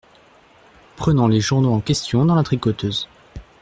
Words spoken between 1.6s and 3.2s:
en question dans la tricoteuse.